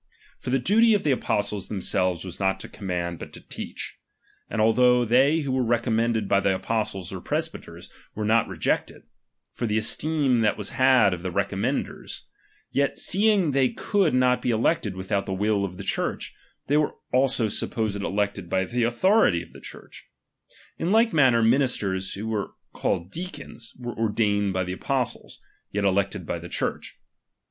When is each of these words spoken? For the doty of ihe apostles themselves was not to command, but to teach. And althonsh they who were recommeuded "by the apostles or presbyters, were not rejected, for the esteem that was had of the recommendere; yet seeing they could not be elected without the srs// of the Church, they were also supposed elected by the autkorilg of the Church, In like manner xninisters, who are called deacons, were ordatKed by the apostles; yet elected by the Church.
For 0.39 0.49
the 0.49 0.57
doty 0.57 0.95
of 0.95 1.05
ihe 1.05 1.11
apostles 1.13 1.67
themselves 1.67 2.25
was 2.25 2.39
not 2.39 2.59
to 2.61 2.67
command, 2.67 3.19
but 3.19 3.31
to 3.33 3.39
teach. 3.39 3.99
And 4.49 4.59
althonsh 4.59 5.09
they 5.09 5.41
who 5.41 5.51
were 5.51 5.61
recommeuded 5.61 6.27
"by 6.27 6.39
the 6.39 6.55
apostles 6.55 7.13
or 7.13 7.21
presbyters, 7.21 7.87
were 8.15 8.25
not 8.25 8.47
rejected, 8.47 9.03
for 9.53 9.67
the 9.67 9.77
esteem 9.77 10.39
that 10.41 10.57
was 10.57 10.69
had 10.69 11.13
of 11.13 11.21
the 11.21 11.29
recommendere; 11.31 12.23
yet 12.71 12.97
seeing 12.97 13.51
they 13.51 13.69
could 13.69 14.15
not 14.15 14.41
be 14.41 14.49
elected 14.49 14.95
without 14.95 15.27
the 15.27 15.33
srs// 15.35 15.63
of 15.65 15.77
the 15.77 15.83
Church, 15.83 16.33
they 16.65 16.77
were 16.77 16.95
also 17.13 17.47
supposed 17.47 17.95
elected 18.01 18.49
by 18.49 18.65
the 18.65 18.81
autkorilg 18.81 19.43
of 19.43 19.51
the 19.53 19.61
Church, 19.61 20.09
In 20.79 20.91
like 20.91 21.13
manner 21.13 21.43
xninisters, 21.43 22.15
who 22.15 22.33
are 22.33 22.53
called 22.73 23.11
deacons, 23.11 23.71
were 23.77 23.93
ordatKed 23.93 24.51
by 24.51 24.63
the 24.63 24.73
apostles; 24.73 25.39
yet 25.71 25.85
elected 25.85 26.25
by 26.25 26.39
the 26.39 26.49
Church. 26.49 26.97